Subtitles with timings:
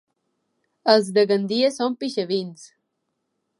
[0.93, 2.67] Els de Gandia són pixavins.